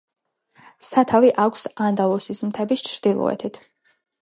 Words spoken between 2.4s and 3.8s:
მთების ჩრდილოეთით.